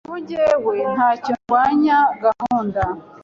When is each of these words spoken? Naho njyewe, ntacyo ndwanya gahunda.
Naho 0.05 0.17
njyewe, 0.21 0.75
ntacyo 0.95 1.31
ndwanya 1.39 1.97
gahunda. 2.23 2.81